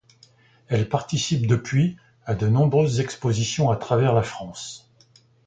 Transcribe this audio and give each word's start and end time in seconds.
Elle 0.67 0.89
participe, 0.89 1.45
depuis, 1.45 1.95
à 2.25 2.33
de 2.33 2.47
nombreuses 2.47 2.99
expositions 3.01 3.69
à 3.69 3.75
travers 3.75 4.15
la 4.15 4.23
France. 4.23 4.89